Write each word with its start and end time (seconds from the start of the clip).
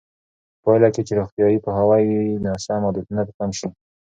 په 0.55 0.59
پایله 0.65 0.89
کې 0.93 1.01
چې 1.07 1.13
روغتیایي 1.19 1.57
پوهاوی 1.63 2.03
وي، 2.17 2.31
ناسم 2.45 2.81
عادتونه 2.87 3.21
به 3.27 3.31
کم 3.37 3.49
شي. 3.59 3.67